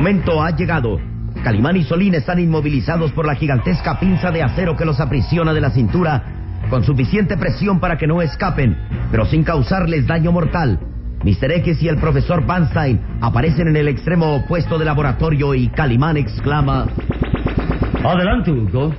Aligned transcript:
Momento 0.00 0.42
ha 0.42 0.56
llegado. 0.56 0.98
Calimán 1.44 1.76
y 1.76 1.84
Solín 1.84 2.14
están 2.14 2.38
inmovilizados 2.38 3.12
por 3.12 3.26
la 3.26 3.34
gigantesca 3.34 4.00
pinza 4.00 4.30
de 4.30 4.42
acero 4.42 4.74
que 4.74 4.86
los 4.86 4.98
aprisiona 4.98 5.52
de 5.52 5.60
la 5.60 5.68
cintura, 5.68 6.22
con 6.70 6.84
suficiente 6.84 7.36
presión 7.36 7.80
para 7.80 7.98
que 7.98 8.06
no 8.06 8.22
escapen, 8.22 8.78
pero 9.10 9.26
sin 9.26 9.44
causarles 9.44 10.06
daño 10.06 10.32
mortal. 10.32 10.80
Mr. 11.22 11.52
X 11.56 11.82
y 11.82 11.88
el 11.88 11.98
profesor 11.98 12.46
Banstein 12.46 12.98
aparecen 13.20 13.68
en 13.68 13.76
el 13.76 13.88
extremo 13.88 14.36
opuesto 14.36 14.78
del 14.78 14.86
laboratorio 14.86 15.54
y 15.54 15.68
Calimán 15.68 16.16
exclama... 16.16 16.86
Adelante, 18.02 18.50
Hugo. 18.50 18.94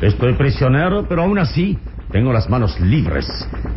Estoy 0.00 0.32
prisionero, 0.32 1.06
pero 1.08 1.22
aún 1.22 1.38
así 1.38 1.78
tengo 2.10 2.32
las 2.32 2.50
manos 2.50 2.80
libres. 2.80 3.28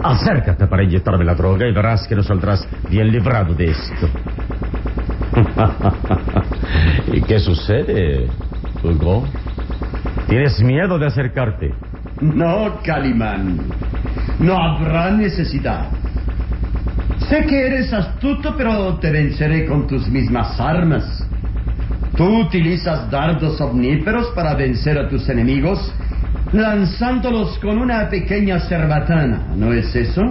Acércate 0.02 0.66
para 0.66 0.82
inyectarme 0.82 1.24
la 1.24 1.36
droga 1.36 1.68
y 1.68 1.72
verás 1.72 2.08
que 2.08 2.16
no 2.16 2.24
saldrás 2.24 2.68
bien 2.90 3.12
librado 3.12 3.54
de 3.54 3.66
esto. 3.66 4.10
¿Y 7.14 7.22
qué 7.22 7.40
sucede, 7.40 8.28
Hugo? 8.84 9.26
¿Tienes 10.28 10.62
miedo 10.62 10.98
de 10.98 11.08
acercarte? 11.08 11.74
No, 12.22 12.80
Calimán. 12.84 13.60
No 14.40 14.58
habrá 14.58 15.12
necesidad. 15.12 15.90
Sé 17.30 17.46
que 17.46 17.68
eres 17.68 17.94
astuto, 17.94 18.56
pero 18.58 18.96
te 18.96 19.12
venceré 19.12 19.66
con 19.66 19.88
tus 19.88 20.08
mismas 20.08 20.60
armas. 20.60 21.28
Tú 22.16 22.26
utilizas 22.42 23.10
dardos 23.12 23.60
omníferos 23.62 24.32
para 24.34 24.56
vencer 24.56 24.98
a 24.98 25.08
tus 25.08 25.28
enemigos, 25.30 25.94
lanzándolos 26.52 27.60
con 27.60 27.78
una 27.78 28.10
pequeña 28.10 28.60
cerbatana, 28.62 29.48
¿no 29.56 29.72
es 29.74 29.96
eso? 29.96 30.24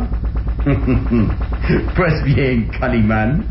pues 1.97 2.25
bien, 2.25 2.69
Calimán, 2.81 3.45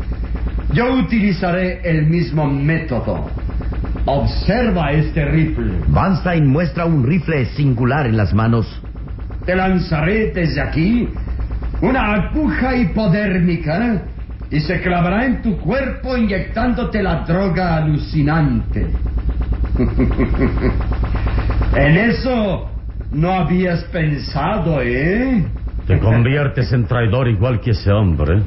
yo 0.72 0.94
utilizaré 0.94 1.80
el 1.84 2.06
mismo 2.06 2.46
método. 2.46 3.28
Observa 4.04 4.92
este 4.92 5.24
rifle. 5.24 5.72
Banstein 5.88 6.46
muestra 6.46 6.84
un 6.84 7.04
rifle 7.04 7.46
singular 7.46 8.06
en 8.06 8.16
las 8.16 8.32
manos. 8.32 8.80
Te 9.44 9.56
lanzaré 9.56 10.30
desde 10.32 10.60
aquí 10.60 11.08
una 11.80 12.14
aguja 12.14 12.76
hipodérmica 12.76 14.02
y 14.50 14.60
se 14.60 14.80
clavará 14.80 15.26
en 15.26 15.42
tu 15.42 15.58
cuerpo 15.58 16.16
inyectándote 16.16 17.02
la 17.02 17.24
droga 17.24 17.76
alucinante. 17.76 18.86
en 21.76 21.96
eso 21.96 22.70
no 23.12 23.32
habías 23.32 23.84
pensado, 23.84 24.80
¿eh? 24.82 25.44
Te 25.86 25.98
conviertes 25.98 26.72
en 26.72 26.86
traidor 26.86 27.28
igual 27.28 27.60
que 27.60 27.70
ese 27.70 27.92
hombre. 27.92 28.42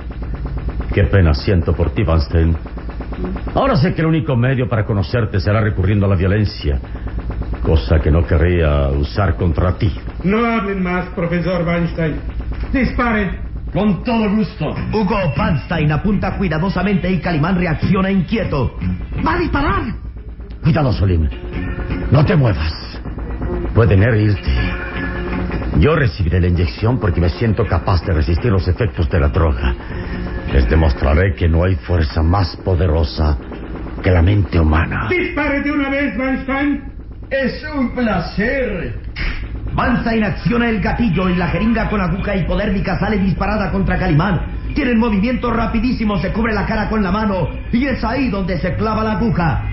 Qué 0.93 1.03
pena 1.03 1.33
siento 1.33 1.73
por 1.73 1.91
ti, 1.91 2.03
Vanstein. 2.03 2.55
Ahora 3.53 3.75
sé 3.75 3.93
que 3.93 4.01
el 4.01 4.07
único 4.07 4.35
medio 4.35 4.67
para 4.67 4.85
conocerte 4.85 5.39
será 5.39 5.61
recurriendo 5.61 6.05
a 6.05 6.09
la 6.09 6.15
violencia, 6.15 6.79
cosa 7.63 7.99
que 7.99 8.11
no 8.11 8.25
querría 8.25 8.87
usar 8.89 9.35
contra 9.35 9.77
ti. 9.77 9.91
No 10.23 10.45
hablen 10.45 10.81
más, 10.81 11.05
profesor 11.09 11.65
Weinstein. 11.65 12.15
Disparen. 12.73 13.49
Con 13.73 14.03
todo 14.03 14.27
gusto. 14.31 14.65
Hugo 14.91 15.33
Vanstein 15.37 15.91
apunta 15.91 16.37
cuidadosamente 16.37 17.09
y 17.11 17.19
Calimán 17.19 17.55
reacciona 17.55 18.09
inquieto. 18.09 18.75
¡Va 19.25 19.35
a 19.35 19.37
disparar! 19.37 19.83
Cuidado, 20.63 20.91
Solim. 20.91 21.29
No 22.11 22.25
te 22.25 22.35
muevas. 22.35 22.99
Pueden 23.75 24.01
herirte. 24.01 24.49
Yo 25.77 25.95
recibiré 25.95 26.41
la 26.41 26.47
inyección 26.47 26.99
porque 26.99 27.21
me 27.21 27.29
siento 27.29 27.65
capaz 27.67 28.03
de 28.05 28.13
resistir 28.13 28.51
los 28.51 28.67
efectos 28.67 29.07
de 29.09 29.19
la 29.19 29.29
droga. 29.29 29.75
Les 30.53 30.67
demostraré 30.67 31.35
que 31.35 31.47
no 31.47 31.63
hay 31.63 31.75
fuerza 31.75 32.23
más 32.23 32.55
poderosa 32.57 33.37
que 34.01 34.11
la 34.11 34.21
mente 34.21 34.59
humana. 34.59 35.07
Dispare 35.09 35.61
de 35.61 35.71
una 35.71 35.89
vez, 35.89 36.17
Weinstein. 36.17 36.83
Es 37.29 37.63
un 37.75 37.91
placer. 37.91 38.95
Manstein 39.73 40.23
acciona 40.23 40.69
el 40.69 40.81
gatillo 40.81 41.29
y 41.29 41.35
la 41.35 41.49
jeringa 41.49 41.89
con 41.89 42.01
aguja 42.01 42.35
hipodérmica 42.35 42.97
sale 42.97 43.17
disparada 43.19 43.71
contra 43.71 43.99
Calimán. 43.99 44.57
Tiene 44.73 44.91
el 44.91 44.97
movimiento 44.97 45.51
rapidísimo, 45.51 46.17
se 46.17 46.31
cubre 46.31 46.53
la 46.53 46.65
cara 46.65 46.89
con 46.89 47.03
la 47.03 47.11
mano 47.11 47.49
y 47.71 47.85
es 47.85 48.03
ahí 48.03 48.29
donde 48.29 48.57
se 48.59 48.75
clava 48.75 49.03
la 49.03 49.13
aguja. 49.13 49.63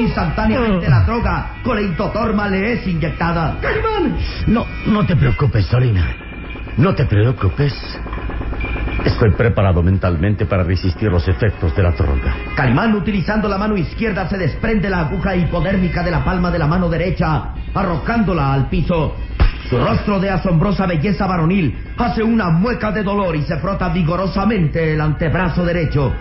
Instantáneamente 0.00 0.88
la 0.88 1.04
droga 1.04 1.52
con 1.62 1.76
la 1.76 1.82
intotorma 1.82 2.48
le 2.48 2.72
es 2.72 2.86
inyectada. 2.86 3.58
¡Calimán! 3.60 4.16
No, 4.48 4.66
no 4.86 5.06
te 5.06 5.14
preocupes, 5.14 5.66
Solina. 5.66 6.16
No 6.76 6.94
te 6.94 7.04
preocupes. 7.04 7.74
Estoy 9.04 9.30
preparado 9.30 9.82
mentalmente 9.82 10.44
para 10.46 10.62
resistir 10.62 11.10
los 11.10 11.26
efectos 11.26 11.74
de 11.74 11.82
la 11.82 11.92
droga. 11.92 12.34
Calimán, 12.54 12.94
utilizando 12.94 13.48
la 13.48 13.56
mano 13.56 13.76
izquierda, 13.76 14.28
se 14.28 14.36
desprende 14.36 14.90
la 14.90 15.00
aguja 15.00 15.34
hipodérmica 15.34 16.02
de 16.02 16.10
la 16.10 16.24
palma 16.24 16.50
de 16.50 16.58
la 16.58 16.66
mano 16.66 16.88
derecha, 16.88 17.54
arrojándola 17.74 18.52
al 18.52 18.68
piso. 18.68 19.16
Su 19.68 19.78
rostro 19.78 20.18
de 20.18 20.30
asombrosa 20.30 20.86
belleza 20.86 21.26
varonil 21.26 21.78
hace 21.96 22.22
una 22.22 22.50
mueca 22.50 22.90
de 22.90 23.02
dolor 23.02 23.36
y 23.36 23.42
se 23.42 23.56
frota 23.58 23.88
vigorosamente 23.88 24.94
el 24.94 25.00
antebrazo 25.00 25.64
derecho. 25.64 26.12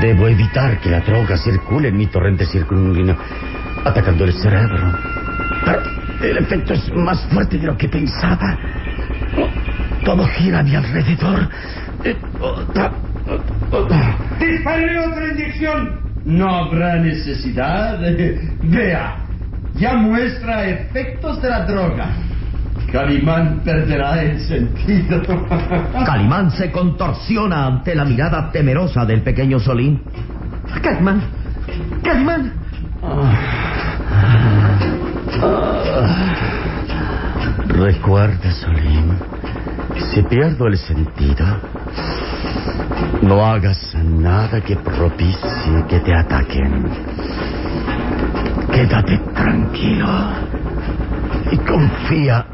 Debo 0.00 0.26
evitar 0.28 0.80
que 0.80 0.90
la 0.90 1.00
droga 1.00 1.36
circule 1.36 1.88
en 1.88 1.96
mi 1.96 2.06
torrente 2.06 2.46
circunguíneo, 2.46 3.16
atacando 3.84 4.24
el 4.24 4.32
cerebro. 4.32 4.92
Pero 5.64 5.80
el 6.22 6.38
efecto 6.38 6.72
es 6.74 6.92
más 6.94 7.24
fuerte 7.26 7.58
de 7.58 7.66
lo 7.66 7.76
que 7.76 7.88
pensaba. 7.88 8.56
Todo 10.04 10.26
gira 10.26 10.60
a 10.60 10.62
mi 10.62 10.74
alrededor. 10.74 11.48
Eh, 12.04 12.16
Dispare 14.38 14.98
otra 14.98 15.28
inyección. 15.32 16.00
No 16.24 16.48
habrá 16.48 16.96
necesidad. 16.96 17.98
Vea, 18.62 19.16
ya 19.74 19.94
muestra 19.94 20.68
efectos 20.68 21.40
de 21.42 21.48
la 21.48 21.64
droga. 21.64 22.06
Calimán 22.92 23.60
perderá 23.64 24.22
el 24.22 24.40
sentido. 24.40 25.22
Calimán 26.06 26.50
se 26.50 26.70
contorsiona 26.72 27.66
ante 27.66 27.94
la 27.94 28.04
mirada 28.04 28.50
temerosa 28.50 29.04
del 29.04 29.22
pequeño 29.22 29.60
Solín. 29.60 30.02
Calimán, 30.82 31.22
Calimán. 32.02 32.52
Recuerda, 37.68 38.52
Solín, 38.52 39.16
si 40.12 40.22
pierdo 40.22 40.66
el 40.66 40.78
sentido, 40.78 41.46
no 43.22 43.44
hagas 43.44 43.94
nada 43.94 44.60
que 44.60 44.76
propicie 44.76 45.84
que 45.88 46.00
te 46.00 46.14
ataquen. 46.14 46.90
Quédate 48.72 49.18
tranquilo 49.34 50.06
y 51.52 51.56
confía. 51.58 52.46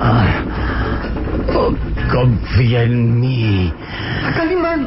Ah, 0.00 0.26
oh, 1.54 1.74
confía 2.12 2.82
en 2.82 3.20
mí. 3.20 3.72
Calimán. 4.34 4.86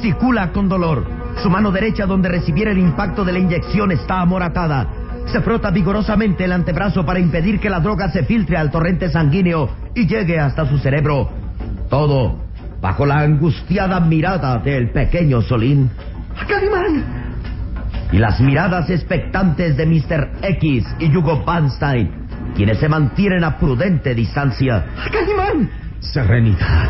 Gesticula 0.00 0.50
con 0.52 0.68
dolor. 0.68 1.04
Su 1.42 1.50
mano 1.50 1.70
derecha, 1.70 2.06
donde 2.06 2.28
recibiera 2.28 2.70
el 2.70 2.78
impacto 2.78 3.24
de 3.24 3.32
la 3.32 3.38
inyección, 3.38 3.92
está 3.92 4.20
amoratada. 4.20 4.86
Se 5.26 5.40
frota 5.40 5.70
vigorosamente 5.70 6.44
el 6.44 6.52
antebrazo 6.52 7.04
para 7.04 7.20
impedir 7.20 7.60
que 7.60 7.70
la 7.70 7.80
droga 7.80 8.10
se 8.10 8.24
filtre 8.24 8.56
al 8.56 8.70
torrente 8.70 9.10
sanguíneo 9.10 9.68
y 9.94 10.06
llegue 10.06 10.40
hasta 10.40 10.66
su 10.66 10.78
cerebro. 10.78 11.30
Todo 11.88 12.38
bajo 12.80 13.04
la 13.04 13.20
angustiada 13.20 14.00
mirada 14.00 14.56
del 14.58 14.90
pequeño 14.90 15.42
Solín. 15.42 15.90
Calimán. 16.48 17.04
Y 18.10 18.18
las 18.18 18.40
miradas 18.40 18.88
expectantes 18.88 19.76
de 19.76 19.86
Mr. 19.86 20.30
X 20.42 20.86
y 20.98 21.14
Hugo 21.14 21.44
Panstein, 21.44 22.10
quienes 22.56 22.78
se 22.78 22.88
mantienen 22.88 23.44
a 23.44 23.58
prudente 23.58 24.14
distancia. 24.14 24.86
Calimán. 25.12 25.70
Serenidad. 26.00 26.88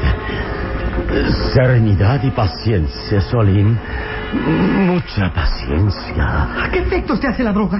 Serenidad 1.52 2.22
y 2.22 2.30
paciencia, 2.30 3.20
Solín. 3.20 3.78
Mucha 4.86 5.32
paciencia. 5.32 6.48
¿Qué 6.72 6.78
efectos 6.80 7.20
te 7.20 7.28
hace 7.28 7.42
la 7.42 7.52
droga? 7.52 7.78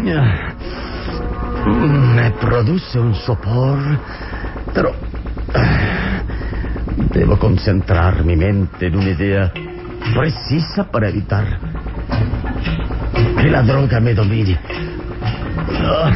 Me 2.15 2.31
produce 2.33 2.99
un 2.99 3.15
sopor, 3.15 3.79
pero 4.75 4.93
ah, 5.55 6.23
debo 7.13 7.39
concentrar 7.39 8.25
mi 8.25 8.37
mente 8.37 8.87
en 8.87 8.97
una 8.97 9.11
idea 9.11 9.53
precisa 10.15 10.91
para 10.91 11.09
evitar 11.09 11.45
que 13.41 13.51
la 13.51 13.63
droga 13.63 14.01
me 14.01 14.15
domine. 14.15 14.59
Ah, 15.85 16.11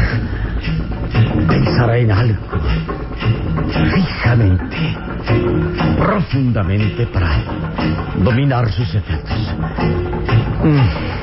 Pensaré 1.49 2.03
en 2.03 2.13
algo 2.13 2.41
fijamente, 3.95 4.77
profundamente 5.99 7.07
para 7.07 7.43
dominar 8.17 8.71
sus 8.71 8.95
efectos. 8.95 9.55
Mm. 10.63 11.15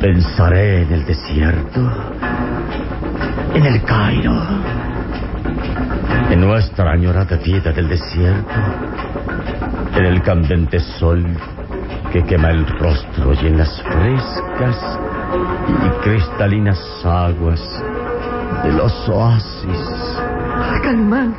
Pensaré 0.00 0.82
en 0.82 0.92
el 0.92 1.04
desierto, 1.04 1.80
en 3.54 3.66
el 3.66 3.82
Cairo, 3.82 4.42
en 6.30 6.40
nuestra 6.40 6.92
añorada 6.92 7.36
vida 7.36 7.72
del 7.72 7.88
desierto, 7.88 8.54
en 9.96 10.04
el 10.04 10.22
candente 10.22 10.78
sol 10.78 11.24
que 12.12 12.22
quema 12.24 12.50
el 12.50 12.66
rostro 12.66 13.34
y 13.34 13.46
en 13.46 13.58
las 13.58 13.82
frescas 13.82 14.98
y 15.84 15.88
cristalinas 16.02 16.80
aguas 17.04 17.60
de 18.62 18.72
los 18.72 19.08
oasis. 19.08 20.17
Calimán. 20.88 21.36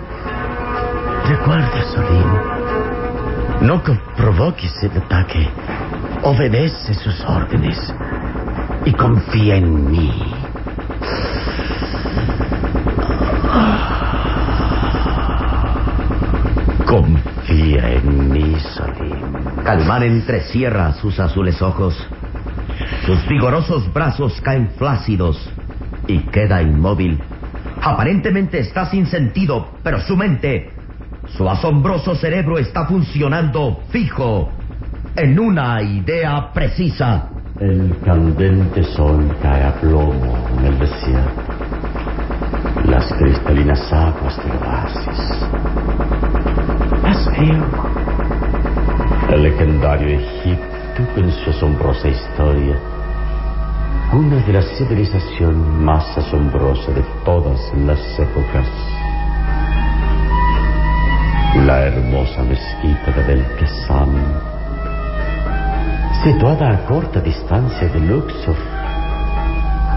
Recuerda, 1.28 1.84
Solín, 1.92 3.68
no 3.68 3.82
provoques 4.16 4.72
el 4.84 4.92
ataque, 4.92 5.50
obedece 6.22 6.94
sus 6.94 7.20
órdenes 7.26 7.92
y 8.86 8.94
confía 8.94 9.56
en 9.56 9.90
mí. 9.90 10.12
Confía 16.86 17.90
en 17.94 18.32
mí, 18.32 18.56
Solín. 18.60 19.64
Calimán 19.64 20.04
entrecierra 20.04 20.94
sus 20.94 21.20
azules 21.20 21.60
ojos. 21.64 21.96
Sus 23.08 23.28
vigorosos 23.28 23.92
brazos 23.92 24.40
caen 24.42 24.70
flácidos 24.78 25.50
y 26.06 26.20
queda 26.20 26.62
inmóvil. 26.62 27.20
Aparentemente 27.82 28.60
está 28.60 28.90
sin 28.90 29.06
sentido, 29.08 29.70
pero 29.84 30.02
su 30.02 30.18
mente, 30.18 30.72
su 31.38 31.50
asombroso 31.50 32.16
cerebro 32.16 32.58
está 32.58 32.86
funcionando 32.86 33.82
fijo 33.90 34.50
en 35.16 35.40
una 35.40 35.82
idea 35.82 36.52
precisa. 36.54 37.30
El 37.60 37.98
candente 38.06 38.84
sol 38.84 39.36
cae 39.42 39.64
a 39.64 39.74
plomo 39.80 40.48
en 40.58 40.66
el 40.66 40.80
desierto. 40.80 41.42
Las 42.86 43.12
cristalinas 43.14 43.94
aguas 43.94 44.38
del 44.38 44.58
oasis. 44.58 45.48
Las 47.04 47.26
veo. 47.32 47.66
El 49.30 49.44
legendario 49.44 50.20
Egipto 50.20 51.04
con 51.16 51.32
su 51.32 51.50
asombrosa 51.50 52.08
historia. 52.08 52.99
Una 54.12 54.38
de 54.38 54.54
las 54.54 54.66
civilizaciones 54.78 55.68
más 55.82 56.18
asombrosas 56.18 56.96
de 56.96 57.04
todas 57.24 57.60
las 57.86 58.00
épocas. 58.20 58.68
La 61.66 61.86
hermosa 61.86 62.44
mezquita 62.44 63.12
de 63.12 63.24
Bel 63.24 63.46
Qassam 63.60 64.16
situada 66.24 66.70
a 66.70 66.86
corta 66.86 67.22
distancia 67.22 67.88
de 67.88 68.00
Luxor, 68.00 68.56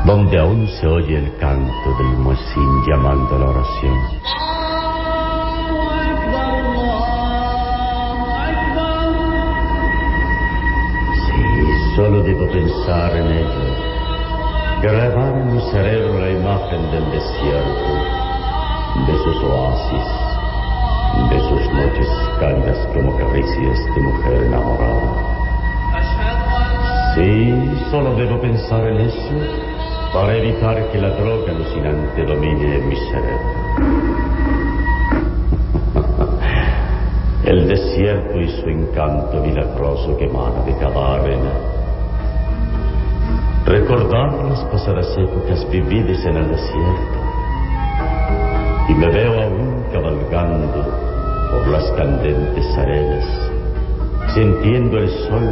donde 0.04 0.38
aún 0.38 0.69
se 0.69 0.87
oye 0.87 1.19
el 1.19 1.37
canto 1.38 1.97
del 1.99 2.19
muezzin 2.19 2.83
llamando 2.87 3.35
a 3.35 3.38
la 3.38 3.47
oración. 3.47 3.99
Sí, 11.26 11.97
solo 11.97 12.23
debo 12.23 12.47
pensar 12.52 13.16
en 13.16 13.33
ello, 13.33 13.92
grabar 14.83 15.39
en 15.39 15.55
mi 15.55 15.61
cerebro 15.71 16.19
la 16.19 16.31
imagen 16.31 16.91
del 16.91 17.05
desierto, 17.12 17.93
de 19.07 19.15
sus 19.23 19.45
oasis, 19.45 20.09
de 21.31 21.39
sus 21.39 21.73
noches 21.73 22.09
cálidas 22.41 22.79
como 22.93 23.17
caricias 23.17 23.79
de 23.95 24.01
mujer 24.01 24.43
enamorada. 24.43 25.31
Sí, 27.15 27.55
solo 27.93 28.17
debo 28.17 28.41
pensar 28.41 28.85
en 28.89 29.03
eso 29.03 29.35
para 30.12 30.37
evitar 30.37 30.91
que 30.91 30.99
la 30.99 31.11
droga 31.11 31.53
alucinante 31.53 32.25
domine 32.25 32.79
mi 32.81 32.97
cerebro. 32.97 33.53
El 37.45 37.69
desierto 37.69 38.41
y 38.41 38.49
su 38.49 38.69
encanto 38.69 39.41
milagroso 39.41 40.17
que 40.17 40.25
emana 40.25 40.65
de 40.65 40.77
cada 40.77 41.15
arena. 41.15 41.72
Recordar 43.73 44.35
las 44.50 44.61
pasadas 44.64 45.17
épocas 45.17 45.67
vividas 45.71 46.23
en 46.26 46.37
el 46.37 46.47
desierto. 46.47 47.19
Y 48.91 48.93
me 48.93 49.07
veo 49.07 49.43
aún 49.45 49.85
cabalgando 49.91 50.85
por 51.50 51.69
las 51.69 51.91
candentes 51.93 52.67
arenas, 52.76 53.25
sintiendo 54.35 54.99
el 54.99 55.09
sol 55.09 55.49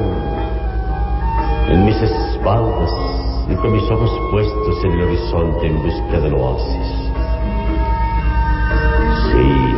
en 1.71 1.87
mis 1.87 1.97
espaldas 1.97 2.91
y 3.49 3.55
con 3.55 3.73
mis 3.73 3.91
ojos 3.91 4.11
puestos 4.31 4.85
en 4.85 4.93
el 4.93 5.03
horizonte 5.03 5.67
en 5.67 5.83
busca 5.83 6.21
del 6.21 6.35
oasis. 6.35 6.89
Sí, 9.33 9.75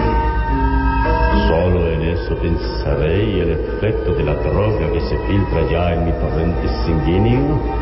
solo 1.47 1.93
en 1.93 2.03
eso 2.03 2.35
pensaré 2.39 3.23
y 3.23 3.39
el 3.39 3.51
efecto 3.53 4.13
de 4.15 4.25
la 4.25 4.35
droga 4.35 4.91
que 4.93 5.01
se 5.01 5.17
filtra 5.29 5.63
ya 5.71 5.95
en 5.95 6.07
mi 6.07 6.11
torrente 6.11 6.67
sanguíneo 6.85 7.82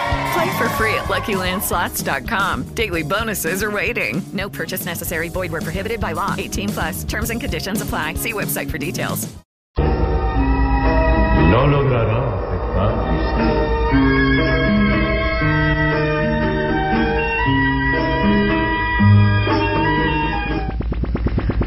Play 0.33 0.57
for 0.57 0.69
free 0.77 0.93
at 0.93 1.05
LuckyLandSlots.com. 1.09 2.73
Daily 2.73 3.03
bonuses 3.03 3.63
are 3.63 3.71
waiting. 3.71 4.21
No 4.33 4.49
purchase 4.49 4.85
necessary. 4.85 5.29
Void 5.29 5.51
where 5.51 5.61
prohibited 5.61 5.99
by 5.99 6.13
law. 6.13 6.35
18 6.37 6.69
plus. 6.69 7.03
Terms 7.03 7.29
and 7.31 7.41
conditions 7.41 7.81
apply. 7.81 8.15
See 8.15 8.33
website 8.33 8.69
for 8.71 8.77
details. 8.77 9.27
No 9.77 11.67
logrará 11.67 12.21
afectar. 12.39 12.91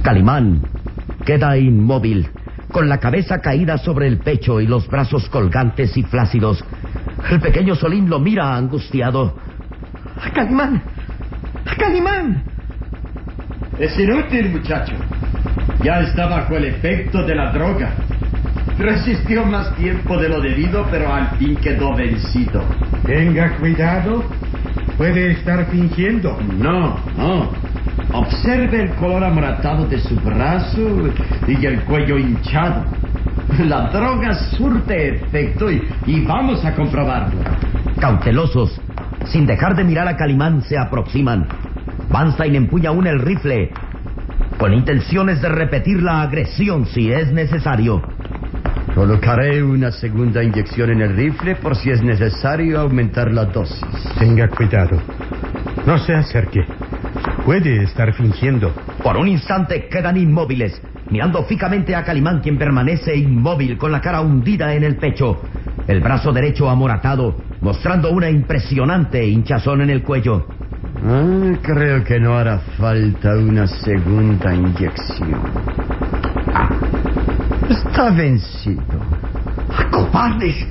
Calimán 0.03 0.63
queda 1.27 1.57
inmóvil, 1.59 2.31
con 2.73 2.89
la 2.89 2.99
cabeza 2.99 3.41
caída 3.41 3.77
sobre 3.79 4.07
el 4.07 4.19
pecho 4.19 4.61
y 4.61 4.67
los 4.67 4.87
brazos 4.89 5.29
colgantes 5.29 5.97
y 5.97 6.03
flácidos. 6.03 6.65
El 7.31 7.41
pequeño 7.41 7.75
Solín 7.75 8.09
lo 8.09 8.19
mira 8.19 8.55
angustiado. 8.55 9.37
Calimán, 10.35 10.83
Calimán. 11.79 12.43
Es 13.79 13.99
inútil, 13.99 14.51
muchacho. 14.51 14.95
Ya 15.83 16.01
está 16.01 16.27
bajo 16.27 16.57
el 16.57 16.65
efecto 16.67 17.23
de 17.23 17.35
la 17.35 17.53
droga. 17.53 17.93
Resistió 18.79 19.45
más 19.45 19.75
tiempo 19.77 20.17
de 20.19 20.29
lo 20.29 20.41
debido, 20.41 20.87
pero 20.91 21.13
al 21.13 21.37
fin 21.39 21.57
quedó 21.57 21.95
vencido. 21.95 22.63
Tenga 23.05 23.57
cuidado. 23.57 24.25
Puede 24.97 25.33
estar 25.33 25.67
fingiendo. 25.71 26.39
No, 26.59 26.99
no. 27.17 27.51
Observe 28.13 28.83
el 28.83 28.91
color 28.95 29.25
amoratado 29.25 29.87
de 29.87 29.99
su 29.99 30.17
brazo 30.17 31.11
y 31.47 31.67
el 31.67 31.81
cuello 31.83 32.19
hinchado. 32.19 32.85
La 33.59 33.89
droga 33.91 34.35
surte 34.57 35.17
efecto 35.17 35.71
y, 35.71 35.83
y 36.07 36.21
vamos 36.25 36.65
a 36.65 36.75
comprobarlo. 36.75 37.41
Cautelosos, 38.01 38.81
sin 39.27 39.47
dejar 39.47 39.77
de 39.77 39.85
mirar 39.85 40.09
a 40.09 40.17
Calimán, 40.17 40.63
se 40.63 40.77
aproximan. 40.77 41.47
Vanstein 42.11 42.57
empuña 42.57 42.91
aún 42.91 43.07
el 43.07 43.21
rifle, 43.21 43.71
con 44.59 44.73
intenciones 44.73 45.41
de 45.41 45.49
repetir 45.49 46.03
la 46.03 46.23
agresión 46.23 46.87
si 46.87 47.13
es 47.13 47.33
necesario. 47.33 48.03
Colocaré 48.95 49.63
una 49.63 49.91
segunda 49.91 50.43
inyección 50.43 50.91
en 50.91 51.01
el 51.03 51.17
rifle 51.17 51.57
por 51.57 51.77
si 51.77 51.91
es 51.91 52.03
necesario 52.03 52.81
aumentar 52.81 53.33
la 53.33 53.45
dosis. 53.47 53.85
Tenga 54.19 54.49
cuidado. 54.49 55.01
No 55.87 55.99
se 55.99 56.15
acerque. 56.15 56.65
Puede 57.45 57.83
estar 57.83 58.13
fingiendo. 58.15 58.73
Por 59.03 59.17
un 59.17 59.29
instante 59.29 59.89
quedan 59.89 60.17
inmóviles, 60.17 60.81
mirando 61.11 61.45
fijamente 61.45 61.95
a 61.95 62.05
Calimán, 62.05 62.41
quien 62.41 62.59
permanece 62.59 63.17
inmóvil 63.17 63.77
con 63.77 63.93
la 63.93 64.01
cara 64.01 64.21
hundida 64.21 64.75
en 64.75 64.85
el 64.85 64.97
pecho, 64.97 65.41
el 65.87 66.01
brazo 66.01 66.33
derecho 66.33 66.69
amoratado, 66.69 67.37
mostrando 67.61 68.11
una 68.11 68.31
impresionante 68.31 69.25
hinchazón 69.27 69.83
en 69.83 69.91
el 69.91 70.03
cuello. 70.03 70.47
Ah, 71.07 71.53
creo 71.63 72.03
que 72.05 72.19
no 72.19 72.37
hará 72.37 72.59
falta 72.79 73.37
una 73.37 73.67
segunda 73.67 74.55
inyección. 74.55 75.41
Ah, 76.55 76.71
está 77.69 78.11
vencido. 78.11 78.83
¡Cobardes! 79.91 80.67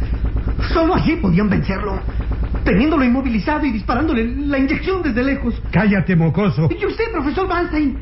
Solo 0.73 0.95
allí 0.95 1.15
podían 1.17 1.49
vencerlo. 1.49 1.99
Teniéndolo 2.63 3.03
inmovilizado 3.03 3.65
y 3.65 3.71
disparándole 3.71 4.25
la 4.47 4.57
inyección 4.57 5.03
desde 5.03 5.23
lejos. 5.23 5.61
Cállate, 5.71 6.15
mocoso. 6.15 6.69
Y 6.71 6.85
usted, 6.85 7.11
profesor 7.11 7.47
Weinstein. 7.47 7.97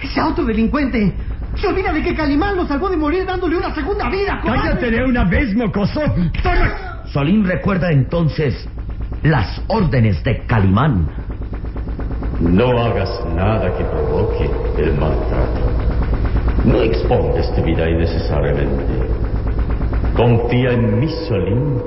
Ese 0.00 0.20
otro 0.20 0.44
delincuente 0.44 1.12
Se 1.56 1.66
olvida 1.66 1.92
de 1.92 2.02
que 2.02 2.14
Calimán 2.14 2.56
lo 2.56 2.66
salvó 2.66 2.88
de 2.88 2.96
morir 2.96 3.24
dándole 3.26 3.56
una 3.56 3.74
segunda 3.74 4.08
vida, 4.08 4.40
cobarde. 4.40 4.62
¡Cállate 4.62 4.90
de 4.90 5.04
una 5.04 5.24
vez, 5.24 5.54
mocoso! 5.54 6.00
¡Toma! 6.42 7.02
Solín 7.12 7.44
recuerda 7.44 7.90
entonces 7.90 8.68
las 9.22 9.62
órdenes 9.68 10.22
de 10.24 10.44
Calimán. 10.46 11.08
No 12.40 12.82
hagas 12.82 13.10
nada 13.36 13.76
que 13.76 13.84
provoque 13.84 14.50
el 14.78 14.98
maltrato. 14.98 15.60
No 16.64 16.80
expongas 16.80 17.54
tu 17.54 17.62
vida 17.62 17.88
innecesariamente. 17.88 18.84
Confía 20.16 20.72
en 20.72 21.00
mí, 21.00 21.08
Solín, 21.28 21.78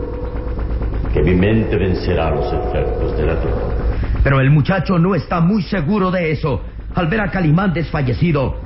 que 1.14 1.22
mi 1.22 1.34
mente 1.34 1.76
vencerá 1.76 2.30
los 2.30 2.54
efectos 2.54 3.18
de 3.18 3.26
la 3.26 3.36
droga. 3.36 3.76
Pero 4.24 4.40
el 4.40 4.52
muchacho 4.52 4.98
no 5.00 5.16
está 5.16 5.40
muy 5.42 5.64
seguro 5.64 6.12
de 6.12 6.32
eso. 6.32 6.62
Al 6.94 7.08
ver 7.08 7.22
a 7.22 7.32
Calimán 7.32 7.74
desfallecido, 7.74 8.65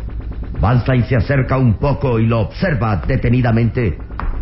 Valstein 0.59 1.05
se 1.05 1.15
acerca 1.15 1.57
un 1.57 1.75
poco 1.75 2.19
y 2.19 2.25
lo 2.25 2.41
observa 2.41 2.97
detenidamente. 2.97 3.97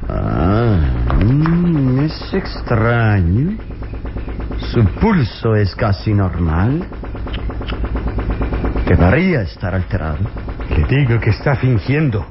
Ah, 0.10 0.78
mm, 1.24 2.00
es 2.00 2.34
extraño. 2.34 3.58
Su 4.74 4.84
pulso 5.00 5.56
es 5.56 5.76
casi 5.76 6.14
normal. 6.14 6.88
Debería 8.88 9.42
estar 9.42 9.76
alterado. 9.76 10.18
Le 10.70 10.84
digo 10.88 11.20
que 11.20 11.30
está 11.30 11.56
fingiendo. 11.56 12.26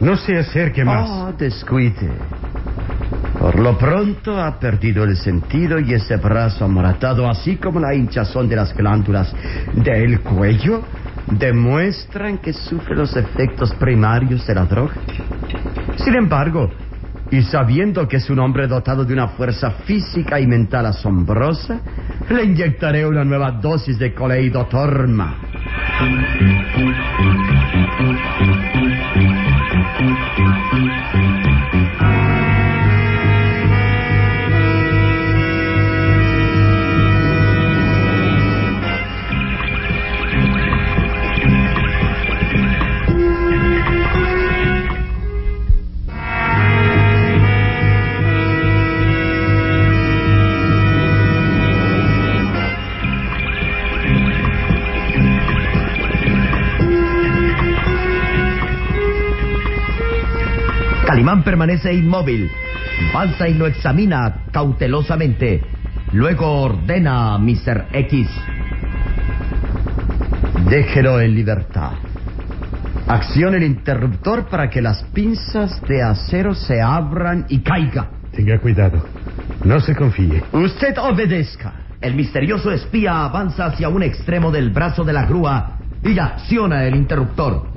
No 0.00 0.16
se 0.16 0.38
acerque 0.38 0.84
más. 0.84 1.08
Oh, 1.10 1.32
descuide. 1.36 2.10
Por 3.38 3.58
lo 3.58 3.78
pronto 3.78 4.40
ha 4.40 4.58
perdido 4.58 5.04
el 5.04 5.16
sentido 5.16 5.78
y 5.78 5.94
ese 5.94 6.16
brazo 6.16 6.64
amoratado, 6.64 7.28
así 7.28 7.56
como 7.56 7.80
la 7.80 7.94
hinchazón 7.94 8.48
de 8.48 8.56
las 8.56 8.76
glándulas 8.76 9.32
del 9.74 10.20
cuello, 10.20 10.82
demuestran 11.30 12.38
que 12.38 12.52
sufre 12.52 12.94
los 12.94 13.16
efectos 13.16 13.74
primarios 13.74 14.46
de 14.46 14.54
la 14.54 14.64
droga. 14.64 14.94
Sin 15.96 16.14
embargo, 16.14 16.70
y 17.30 17.42
sabiendo 17.42 18.08
que 18.08 18.16
es 18.16 18.30
un 18.30 18.38
hombre 18.38 18.66
dotado 18.66 19.04
de 19.04 19.12
una 19.12 19.28
fuerza 19.28 19.70
física 19.70 20.40
y 20.40 20.46
mental 20.46 20.86
asombrosa, 20.86 21.80
le 22.30 22.44
inyectaré 22.44 23.06
una 23.06 23.24
nueva 23.24 23.50
dosis 23.52 23.98
de 23.98 24.14
coleidotorma. 24.14 25.36
Permanece 61.48 61.94
inmóvil. 61.94 62.50
Balsain 63.14 63.58
lo 63.58 63.66
examina 63.66 64.44
cautelosamente. 64.52 65.62
Luego 66.12 66.60
ordena 66.60 67.32
a 67.32 67.38
Mr. 67.38 67.86
X. 67.90 68.28
Déjelo 70.68 71.22
en 71.22 71.34
libertad. 71.34 71.92
Accione 73.06 73.56
el 73.56 73.62
interruptor 73.62 74.50
para 74.50 74.68
que 74.68 74.82
las 74.82 75.02
pinzas 75.14 75.80
de 75.88 76.02
acero 76.02 76.54
se 76.54 76.82
abran 76.82 77.46
y 77.48 77.60
caiga. 77.60 78.10
Tenga 78.30 78.58
cuidado. 78.58 79.02
No 79.64 79.80
se 79.80 79.96
confíe. 79.96 80.44
Usted 80.52 80.98
obedezca. 80.98 81.72
El 82.02 82.14
misterioso 82.14 82.70
espía 82.70 83.24
avanza 83.24 83.64
hacia 83.64 83.88
un 83.88 84.02
extremo 84.02 84.50
del 84.50 84.68
brazo 84.68 85.02
de 85.02 85.14
la 85.14 85.24
grúa 85.24 85.78
y 86.04 86.18
acciona 86.18 86.84
el 86.84 86.94
interruptor. 86.94 87.68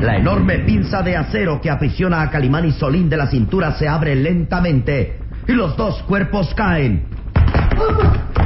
La 0.00 0.18
enorme 0.18 0.58
pinza 0.58 1.02
de 1.02 1.16
acero 1.16 1.60
que 1.60 1.70
aprisiona 1.70 2.20
a 2.20 2.30
Calimán 2.30 2.66
y 2.66 2.72
Solín 2.72 3.08
de 3.08 3.16
la 3.16 3.28
cintura 3.28 3.72
se 3.72 3.88
abre 3.88 4.14
lentamente 4.14 5.18
y 5.48 5.52
los 5.52 5.76
dos 5.76 6.02
cuerpos 6.02 6.52
caen. 6.54 7.06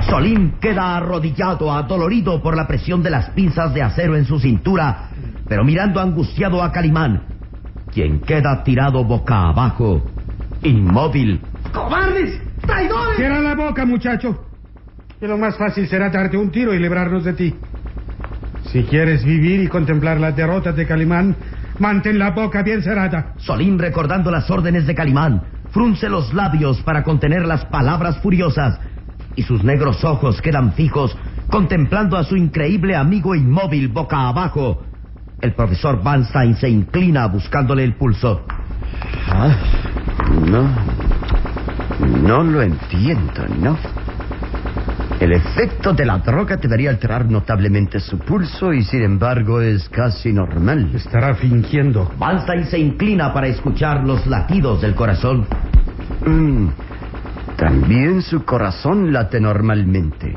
Solín 0.08 0.54
queda 0.60 0.96
arrodillado, 0.96 1.72
adolorido 1.72 2.40
por 2.40 2.56
la 2.56 2.68
presión 2.68 3.02
de 3.02 3.10
las 3.10 3.30
pinzas 3.30 3.74
de 3.74 3.82
acero 3.82 4.16
en 4.16 4.26
su 4.26 4.38
cintura, 4.38 5.10
pero 5.48 5.64
mirando 5.64 6.00
angustiado 6.00 6.62
a 6.62 6.70
Calimán, 6.70 7.22
quien 7.92 8.20
queda 8.20 8.62
tirado 8.62 9.02
boca 9.04 9.48
abajo, 9.48 10.02
inmóvil. 10.62 11.40
¡Cobardes! 11.72 12.40
¡Traidores! 12.60 13.16
Cierra 13.16 13.40
la 13.40 13.54
boca, 13.56 13.84
muchacho. 13.84 14.44
Que 15.18 15.26
lo 15.26 15.36
más 15.36 15.56
fácil 15.56 15.86
será 15.88 16.10
darte 16.10 16.36
un 16.36 16.50
tiro 16.50 16.72
y 16.72 16.78
librarnos 16.78 17.24
de 17.24 17.32
ti. 17.32 17.54
Si 18.72 18.84
quieres 18.84 19.24
vivir 19.24 19.60
y 19.62 19.66
contemplar 19.66 20.20
las 20.20 20.36
derrotas 20.36 20.76
de 20.76 20.86
Calimán, 20.86 21.34
mantén 21.80 22.20
la 22.20 22.30
boca 22.30 22.62
bien 22.62 22.82
cerrada. 22.82 23.34
Solín, 23.38 23.78
recordando 23.78 24.30
las 24.30 24.48
órdenes 24.48 24.86
de 24.86 24.94
Calimán, 24.94 25.42
frunce 25.72 26.08
los 26.08 26.32
labios 26.32 26.80
para 26.82 27.02
contener 27.02 27.46
las 27.46 27.64
palabras 27.64 28.18
furiosas 28.18 28.78
y 29.34 29.42
sus 29.42 29.64
negros 29.64 30.04
ojos 30.04 30.40
quedan 30.40 30.72
fijos 30.72 31.16
contemplando 31.50 32.16
a 32.16 32.22
su 32.22 32.36
increíble 32.36 32.94
amigo 32.94 33.34
inmóvil 33.34 33.88
boca 33.88 34.28
abajo. 34.28 34.84
El 35.40 35.52
profesor 35.54 36.00
Vanstein 36.00 36.54
se 36.54 36.68
inclina 36.68 37.26
buscándole 37.26 37.82
el 37.82 37.94
pulso. 37.94 38.44
Ah, 39.26 39.56
no. 40.46 40.68
No 42.22 42.44
lo 42.44 42.62
entiendo, 42.62 43.46
¿no? 43.60 43.76
El 45.20 45.32
efecto 45.32 45.92
de 45.92 46.06
la 46.06 46.16
droga 46.16 46.56
debería 46.56 46.88
alterar 46.88 47.26
notablemente 47.30 48.00
su 48.00 48.18
pulso 48.18 48.72
y 48.72 48.82
sin 48.82 49.02
embargo 49.02 49.60
es 49.60 49.86
casi 49.90 50.32
normal. 50.32 50.92
Estará 50.94 51.34
fingiendo. 51.34 52.10
Vanstein 52.16 52.64
se 52.64 52.78
inclina 52.78 53.30
para 53.34 53.48
escuchar 53.48 54.02
los 54.02 54.26
latidos 54.26 54.80
del 54.80 54.94
corazón. 54.94 55.46
Mm, 56.24 56.68
también 57.54 58.22
su 58.22 58.46
corazón 58.46 59.12
late 59.12 59.38
normalmente. 59.40 60.34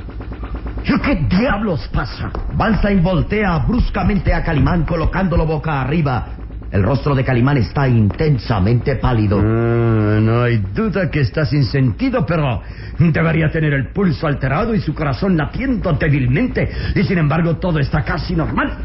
¿Qué 0.84 1.16
diablos 1.30 1.90
pasa? 1.94 2.30
Vanstein 2.54 3.02
voltea 3.02 3.60
bruscamente 3.60 4.34
a 4.34 4.44
Calimán 4.44 4.84
colocándolo 4.84 5.46
boca 5.46 5.82
arriba. 5.82 6.28
El 6.74 6.82
rostro 6.82 7.14
de 7.14 7.24
Calimán 7.24 7.58
está 7.58 7.88
intensamente 7.88 8.96
pálido. 8.96 9.38
Ah, 9.40 10.18
no 10.20 10.42
hay 10.42 10.58
duda 10.58 11.12
que 11.12 11.20
está 11.20 11.46
sin 11.46 11.66
sentido, 11.66 12.26
pero 12.26 12.64
debería 12.98 13.52
tener 13.52 13.74
el 13.74 13.90
pulso 13.90 14.26
alterado 14.26 14.74
y 14.74 14.82
su 14.82 14.96
corazón 14.96 15.38
latiendo 15.38 15.94
débilmente. 15.94 16.68
Y 16.96 17.04
sin 17.04 17.20
embargo 17.20 17.58
todo 17.58 17.78
está 17.78 18.02
casi 18.02 18.36
normal. 18.36 18.76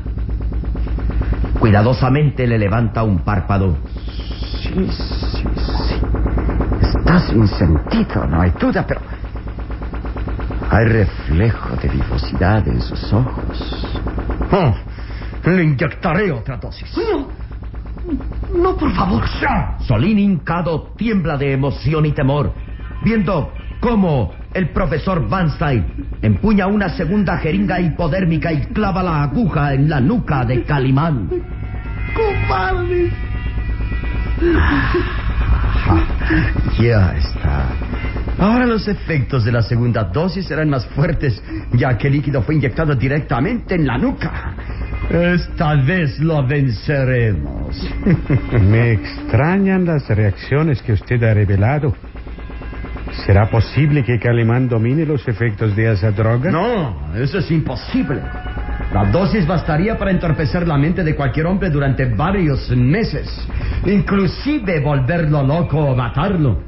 Cuidadosamente 1.58 2.46
le 2.46 2.58
levanta 2.58 3.02
un 3.02 3.20
párpado. 3.20 3.78
Sí, 4.60 4.86
sí, 4.90 5.44
sí. 5.56 5.94
Está 6.82 7.20
sin 7.20 7.48
sentido, 7.48 8.26
no 8.26 8.42
hay 8.42 8.50
duda, 8.60 8.84
pero... 8.86 9.00
Hay 10.68 10.84
reflejo 10.84 11.74
de 11.76 11.88
vivosidad 11.88 12.68
en 12.68 12.82
sus 12.82 13.10
ojos. 13.14 13.96
Oh, 14.52 14.74
le 15.46 15.64
inyectaré 15.64 16.30
otra 16.30 16.58
dosis. 16.58 16.94
No, 16.94 17.28
no, 18.54 18.76
por 18.76 18.92
favor. 18.94 19.24
Solín 19.80 20.18
hincado 20.18 20.92
tiembla 20.96 21.36
de 21.36 21.52
emoción 21.52 22.06
y 22.06 22.12
temor, 22.12 22.52
viendo 23.04 23.52
cómo 23.80 24.32
el 24.54 24.70
profesor 24.70 25.28
Vanstein 25.28 25.84
empuña 26.22 26.66
una 26.66 26.88
segunda 26.88 27.36
jeringa 27.38 27.80
hipodérmica 27.80 28.52
y 28.52 28.62
clava 28.66 29.02
la 29.02 29.22
aguja 29.22 29.74
en 29.74 29.88
la 29.88 30.00
nuca 30.00 30.44
de 30.44 30.62
Calimán. 30.64 31.28
¡Cobarde! 32.14 33.12
Ya 36.80 37.14
está. 37.16 37.66
Ahora 38.38 38.66
los 38.66 38.86
efectos 38.86 39.44
de 39.44 39.52
la 39.52 39.62
segunda 39.62 40.04
dosis 40.04 40.46
serán 40.46 40.70
más 40.70 40.86
fuertes, 40.86 41.42
ya 41.72 41.98
que 41.98 42.06
el 42.06 42.14
líquido 42.14 42.42
fue 42.42 42.54
inyectado 42.54 42.94
directamente 42.94 43.74
en 43.74 43.86
la 43.86 43.98
nuca. 43.98 44.54
Esta 45.10 45.74
vez 45.74 46.18
lo 46.18 46.46
venceremos. 46.46 47.76
Me 48.60 48.92
extrañan 48.92 49.86
las 49.86 50.06
reacciones 50.08 50.82
que 50.82 50.92
usted 50.92 51.22
ha 51.22 51.32
revelado. 51.32 51.94
¿Será 53.24 53.50
posible 53.50 54.04
que 54.04 54.18
Calimán 54.18 54.68
domine 54.68 55.06
los 55.06 55.26
efectos 55.26 55.74
de 55.74 55.92
esa 55.92 56.10
droga? 56.10 56.50
No, 56.50 57.14
eso 57.16 57.38
es 57.38 57.50
imposible. 57.50 58.20
La 58.92 59.04
dosis 59.06 59.46
bastaría 59.46 59.98
para 59.98 60.10
entorpecer 60.10 60.66
la 60.68 60.76
mente 60.76 61.02
de 61.02 61.14
cualquier 61.14 61.46
hombre 61.46 61.70
durante 61.70 62.04
varios 62.06 62.70
meses, 62.70 63.28
inclusive 63.86 64.80
volverlo 64.80 65.42
loco 65.42 65.78
o 65.78 65.96
matarlo. 65.96 66.62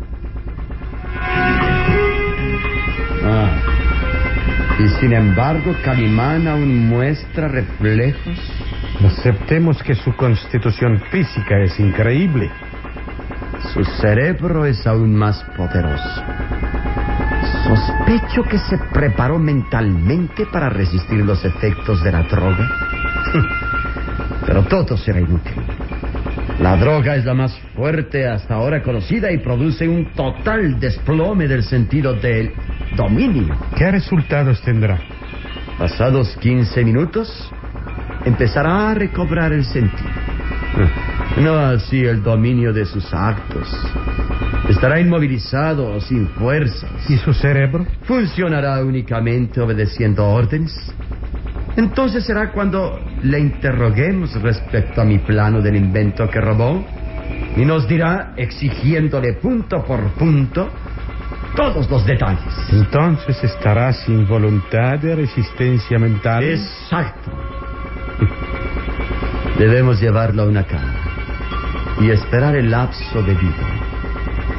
Ah. 3.22 3.69
Y 4.82 4.88
sin 5.00 5.12
embargo, 5.12 5.74
Calimán 5.84 6.48
aún 6.48 6.88
muestra 6.88 7.48
reflejos 7.48 8.38
Aceptemos 9.04 9.82
que 9.82 9.94
su 9.94 10.14
constitución 10.14 11.00
física 11.10 11.58
es 11.60 11.80
increíble. 11.80 12.50
Su 13.72 13.82
cerebro 13.84 14.66
es 14.66 14.86
aún 14.86 15.14
más 15.14 15.42
poderoso. 15.56 16.22
Sospecho 17.64 18.42
que 18.42 18.58
se 18.58 18.76
preparó 18.92 19.38
mentalmente 19.38 20.44
para 20.46 20.68
resistir 20.68 21.24
los 21.24 21.42
efectos 21.44 22.02
de 22.04 22.12
la 22.12 22.22
droga. 22.24 22.68
Pero 24.46 24.64
todo 24.64 24.96
será 24.98 25.20
inútil. 25.20 25.54
La 26.60 26.76
droga 26.76 27.16
es 27.16 27.24
la 27.24 27.32
más 27.32 27.58
fuerte 27.74 28.28
hasta 28.28 28.54
ahora 28.54 28.82
conocida 28.82 29.32
y 29.32 29.38
produce 29.38 29.88
un 29.88 30.12
total 30.12 30.78
desplome 30.78 31.48
del 31.48 31.62
sentido 31.62 32.12
del 32.14 32.52
dominio. 33.00 33.56
¿Qué 33.76 33.90
resultados 33.90 34.60
tendrá? 34.60 34.98
Pasados 35.78 36.36
15 36.36 36.84
minutos, 36.84 37.50
empezará 38.26 38.90
a 38.90 38.94
recobrar 38.94 39.52
el 39.54 39.64
sentido. 39.64 40.10
No 41.38 41.58
así 41.58 42.04
el 42.04 42.22
dominio 42.22 42.74
de 42.74 42.84
sus 42.84 43.14
actos. 43.14 43.66
Estará 44.68 45.00
inmovilizado, 45.00 45.98
sin 46.02 46.28
fuerzas. 46.28 46.90
¿Y 47.08 47.16
su 47.16 47.32
cerebro? 47.32 47.86
Funcionará 48.02 48.84
únicamente 48.84 49.62
obedeciendo 49.62 50.26
órdenes. 50.28 50.74
Entonces 51.76 52.26
será 52.26 52.52
cuando 52.52 53.00
le 53.22 53.38
interroguemos 53.38 54.34
respecto 54.42 55.00
a 55.00 55.04
mi 55.04 55.18
plano 55.20 55.62
del 55.62 55.76
invento 55.76 56.28
que 56.28 56.40
robó 56.40 56.84
y 57.56 57.64
nos 57.64 57.88
dirá, 57.88 58.34
exigiéndole 58.36 59.32
punto 59.34 59.82
por 59.84 60.00
punto, 60.12 60.68
todos 61.56 61.90
los 61.90 62.06
detalles. 62.06 62.54
Entonces 62.70 63.42
estará 63.42 63.92
sin 63.92 64.26
voluntad 64.26 64.98
de 64.98 65.16
resistencia 65.16 65.98
mental. 65.98 66.44
Exacto. 66.44 67.30
Debemos 69.58 70.00
llevarlo 70.00 70.42
a 70.42 70.46
una 70.46 70.64
cama 70.64 70.94
y 72.00 72.10
esperar 72.10 72.56
el 72.56 72.70
lapso 72.70 73.22
debido. 73.22 73.80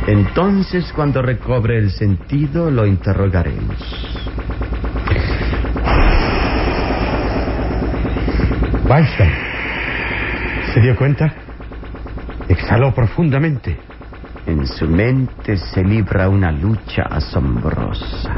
Entonces, 0.08 0.91
cuando 0.93 1.21
recobre 1.21 1.77
el 1.77 1.91
sentido, 1.91 2.71
lo 2.71 2.86
interrogaremos. 2.86 3.77
Weinstein. 8.88 9.32
¿Se 10.73 10.82
dio 10.82 10.95
cuenta? 10.95 11.34
Exhaló 12.47 12.93
profundamente. 12.93 13.90
En 14.45 14.65
su 14.65 14.88
mente 14.88 15.58
se 15.58 15.84
libra 15.84 16.27
una 16.27 16.51
lucha 16.51 17.04
asombrosa. 17.04 18.30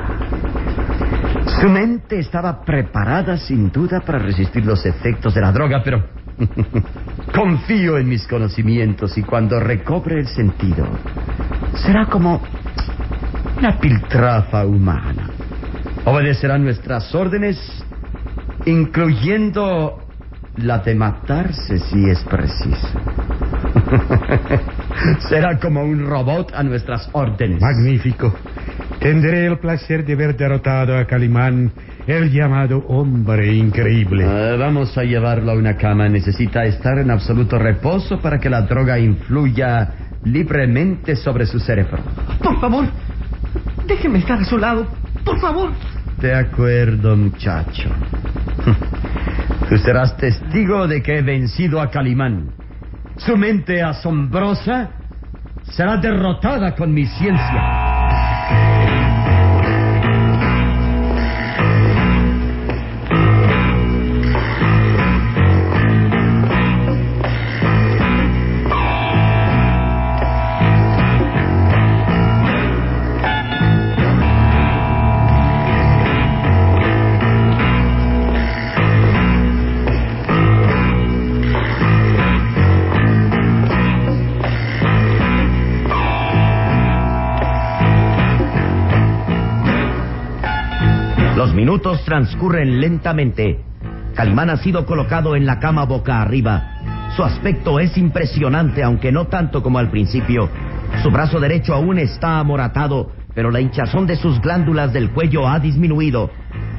Su 1.61 1.69
mente 1.69 2.19
estaba 2.19 2.63
preparada 2.63 3.37
sin 3.37 3.71
duda 3.71 4.01
para 4.01 4.19
resistir 4.19 4.65
los 4.65 4.85
efectos 4.85 5.33
de 5.33 5.41
la 5.41 5.51
droga, 5.51 5.81
pero 5.83 6.03
confío 7.33 7.97
en 7.97 8.09
mis 8.09 8.27
conocimientos 8.27 9.17
y 9.17 9.23
cuando 9.23 9.59
recobre 9.59 10.19
el 10.19 10.27
sentido, 10.27 10.85
será 11.75 12.07
como 12.07 12.41
una 13.57 13.79
piltrafa 13.79 14.65
humana. 14.65 15.29
Obedecerá 16.05 16.57
nuestras 16.57 17.15
órdenes, 17.15 17.57
incluyendo 18.65 20.02
la 20.57 20.79
de 20.79 20.95
matarse 20.95 21.79
si 21.79 22.09
es 22.09 22.23
preciso. 22.23 22.87
Será 25.29 25.59
como 25.59 25.83
un 25.83 26.05
robot 26.05 26.53
a 26.53 26.63
nuestras 26.63 27.09
órdenes. 27.13 27.61
Magnífico. 27.61 28.33
Tendré 28.99 29.47
el 29.47 29.57
placer 29.57 30.05
de 30.05 30.15
ver 30.15 30.37
derrotado 30.37 30.97
a 30.97 31.05
Calimán, 31.05 31.71
el 32.07 32.31
llamado 32.31 32.85
hombre 32.87 33.53
increíble. 33.53 34.25
Ah, 34.25 34.55
vamos 34.57 34.97
a 34.97 35.03
llevarlo 35.03 35.51
a 35.51 35.55
una 35.55 35.75
cama. 35.75 36.07
Necesita 36.07 36.63
estar 36.65 36.97
en 36.99 37.11
absoluto 37.11 37.57
reposo 37.57 38.19
para 38.21 38.39
que 38.39 38.49
la 38.49 38.61
droga 38.61 38.99
influya 38.99 39.93
libremente 40.23 41.15
sobre 41.15 41.45
su 41.45 41.59
cerebro. 41.59 41.97
Por 42.41 42.59
favor, 42.61 42.85
déjeme 43.87 44.19
estar 44.19 44.39
a 44.39 44.45
su 44.45 44.57
lado. 44.57 44.87
Por 45.25 45.39
favor. 45.39 45.71
De 46.21 46.33
acuerdo, 46.33 47.17
muchacho. 47.17 47.89
Tú 49.73 49.79
serás 49.79 50.15
testigo 50.17 50.87
de 50.87 51.01
que 51.01 51.17
he 51.17 51.21
vencido 51.23 51.81
a 51.81 51.89
Calimán. 51.89 52.51
Su 53.17 53.35
mente 53.35 53.81
asombrosa 53.81 54.91
será 55.63 55.97
derrotada 55.97 56.75
con 56.75 56.93
mi 56.93 57.07
ciencia. 57.07 57.92
Minutos 91.83 92.05
transcurren 92.05 92.79
lentamente. 92.79 93.59
Calimán 94.15 94.49
ha 94.49 94.55
sido 94.55 94.85
colocado 94.85 95.35
en 95.35 95.45
la 95.45 95.59
cama 95.59 95.83
boca 95.83 96.21
arriba. 96.21 97.11
Su 97.17 97.23
aspecto 97.23 97.77
es 97.77 97.97
impresionante, 97.97 98.81
aunque 98.81 99.11
no 99.11 99.27
tanto 99.27 99.61
como 99.61 99.79
al 99.79 99.89
principio. 99.89 100.49
Su 101.01 101.11
brazo 101.11 101.41
derecho 101.41 101.73
aún 101.73 101.99
está 101.99 102.39
amoratado, 102.39 103.11
pero 103.35 103.51
la 103.51 103.59
hinchazón 103.59 104.07
de 104.07 104.15
sus 104.15 104.39
glándulas 104.39 104.93
del 104.93 105.11
cuello 105.11 105.45
ha 105.45 105.59
disminuido. 105.59 106.29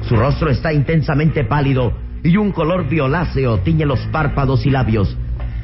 Su 0.01 0.15
rostro 0.15 0.49
está 0.49 0.73
intensamente 0.73 1.43
pálido 1.43 1.93
y 2.23 2.37
un 2.37 2.51
color 2.51 2.89
violáceo 2.89 3.59
tiñe 3.59 3.85
los 3.85 3.99
párpados 4.07 4.65
y 4.65 4.71
labios. 4.71 5.15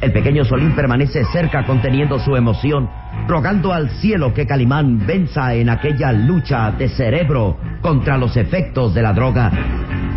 El 0.01 0.11
pequeño 0.11 0.43
Solín 0.43 0.75
permanece 0.75 1.23
cerca 1.25 1.63
conteniendo 1.63 2.17
su 2.17 2.35
emoción, 2.35 2.89
rogando 3.27 3.71
al 3.71 3.91
cielo 4.01 4.33
que 4.33 4.47
Calimán 4.47 5.05
venza 5.05 5.53
en 5.53 5.69
aquella 5.69 6.11
lucha 6.11 6.71
de 6.71 6.89
cerebro 6.89 7.57
contra 7.81 8.17
los 8.17 8.35
efectos 8.35 8.95
de 8.95 9.03
la 9.03 9.13
droga. 9.13 9.51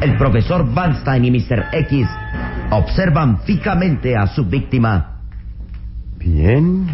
El 0.00 0.16
profesor 0.16 0.72
Vanstein 0.72 1.26
y 1.26 1.30
Mr. 1.30 1.66
X 1.72 2.08
observan 2.70 3.40
fijamente 3.42 4.16
a 4.16 4.26
su 4.26 4.46
víctima. 4.46 5.18
Bien. 6.18 6.86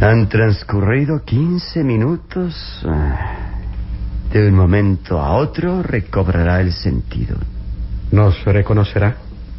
Han 0.00 0.28
transcurrido 0.30 1.22
15 1.24 1.84
minutos. 1.84 2.86
De 4.32 4.48
un 4.48 4.54
momento 4.54 5.20
a 5.20 5.32
otro 5.36 5.82
recobrará 5.82 6.62
el 6.62 6.72
sentido. 6.72 7.36
¿Nos 8.12 8.42
reconocerá? 8.46 9.16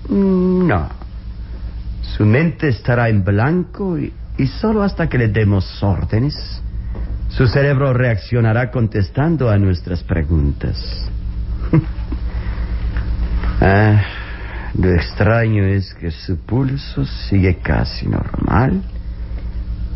Mm, 0.09 0.67
No. 0.67 0.96
Su 2.01 2.25
mente 2.25 2.69
estará 2.69 3.09
en 3.09 3.23
blanco 3.23 3.97
y, 3.97 4.13
y 4.37 4.47
solo 4.47 4.83
hasta 4.83 5.07
que 5.07 5.17
le 5.17 5.27
demos 5.27 5.83
órdenes, 5.83 6.61
su 7.29 7.47
cerebro 7.47 7.93
reaccionará 7.93 8.71
contestando 8.71 9.49
a 9.49 9.57
nuestras 9.57 10.03
preguntas. 10.03 11.09
ah, 13.61 14.01
lo 14.77 14.93
extraño 14.93 15.65
es 15.65 15.93
que 15.95 16.11
su 16.11 16.37
pulso 16.37 17.05
sigue 17.05 17.57
casi 17.57 18.07
normal 18.07 18.81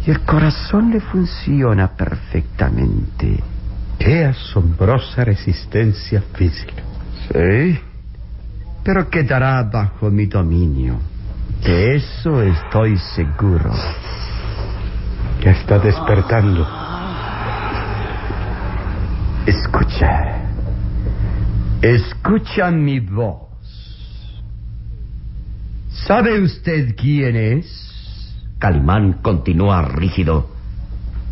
y 0.05 0.11
el 0.11 0.21
corazón 0.21 0.91
le 0.91 0.99
funciona 0.99 1.89
perfectamente. 1.95 3.39
Qué 3.99 4.25
asombrosa 4.25 5.23
resistencia 5.23 6.23
física. 6.33 6.83
Sí, 7.31 7.79
pero 8.83 9.09
quedará 9.09 9.61
bajo 9.63 10.09
mi 10.09 10.25
dominio. 10.25 11.10
De 11.63 11.95
eso 11.95 12.41
estoy 12.41 12.97
seguro. 12.97 13.71
Ya 15.43 15.51
está 15.51 15.77
despertando. 15.77 16.67
Escucha. 19.45 20.41
Escucha 21.81 22.71
mi 22.71 22.99
voz. 22.99 23.49
¿Sabe 25.89 26.41
usted 26.41 26.95
quién 26.95 27.35
es? 27.35 28.35
Calimán 28.57 29.13
continúa 29.21 29.83
rígido. 29.83 30.49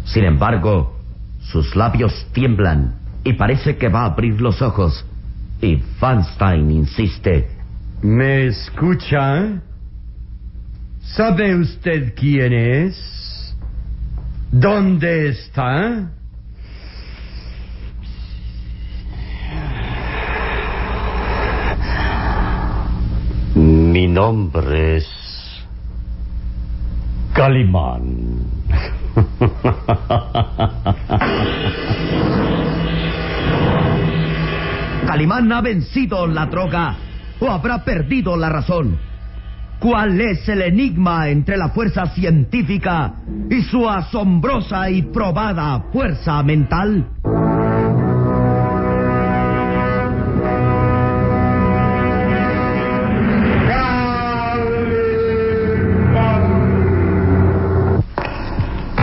Sin 0.05 0.25
embargo, 0.25 0.95
sus 1.39 1.75
labios 1.75 2.27
tiemblan 2.33 2.99
y 3.23 3.33
parece 3.33 3.77
que 3.77 3.89
va 3.89 4.01
a 4.01 4.05
abrir 4.05 4.39
los 4.39 4.61
ojos. 4.61 5.05
Y 5.59 5.81
Vanstein 5.99 6.69
insiste. 6.69 7.49
¿Me 8.01 8.47
escucha? 8.47 9.61
¿Sabe 11.15 11.55
usted 11.55 12.13
quién 12.15 12.53
es? 12.53 13.55
¿Dónde 14.51 15.29
está? 15.29 16.11
Mi 23.55 24.07
nombre 24.07 24.97
es 24.97 25.07
Calimán. 27.33 28.45
¿Calimán 35.07 35.51
ha 35.51 35.61
vencido 35.61 36.27
la 36.27 36.45
droga 36.45 36.95
o 37.39 37.49
habrá 37.49 37.83
perdido 37.83 38.37
la 38.37 38.49
razón? 38.49 39.08
¿Cuál 39.79 40.19
es 40.19 40.47
el 40.49 40.61
enigma 40.61 41.29
entre 41.29 41.55
la 41.55 41.69
fuerza 41.69 42.07
científica 42.07 43.13
y 43.49 43.61
su 43.61 43.89
asombrosa 43.89 44.89
y 44.89 45.03
probada 45.03 45.85
fuerza 45.93 46.43
mental? 46.43 47.07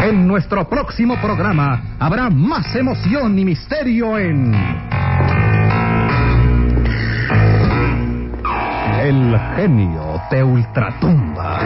En 0.04 0.28
nuestro 0.28 0.68
próximo 0.68 1.16
programa 1.22 1.96
habrá 1.98 2.28
más 2.28 2.76
emoción 2.76 3.38
y 3.38 3.46
misterio 3.46 4.18
en. 4.18 4.85
El 9.06 9.38
genio 9.54 10.20
de 10.32 10.42
Ultratumba. 10.42 11.60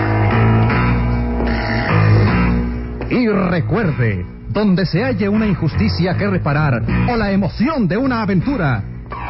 Y 3.08 3.28
recuerde, 3.28 4.26
donde 4.50 4.84
se 4.84 5.02
halle 5.02 5.26
una 5.26 5.46
injusticia 5.46 6.18
que 6.18 6.26
reparar, 6.26 6.82
o 7.10 7.16
la 7.16 7.30
emoción 7.30 7.88
de 7.88 7.96
una 7.96 8.20
aventura, 8.20 8.82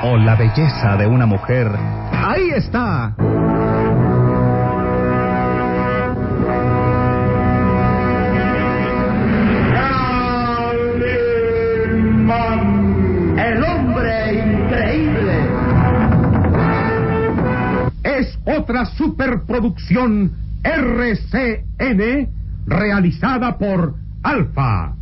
o 0.03 0.16
la 0.16 0.35
belleza 0.35 0.96
de 0.96 1.07
una 1.07 1.25
mujer, 1.25 1.70
ahí 2.12 2.51
está. 2.51 3.14
Otra 18.70 18.87
superproducción 18.87 20.30
RCN 20.62 22.28
realizada 22.66 23.59
por 23.59 23.96
Alfa. 24.22 25.00